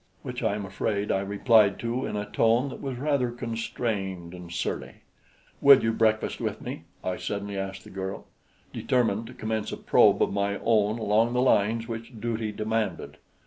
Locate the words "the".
7.83-7.91, 11.33-11.39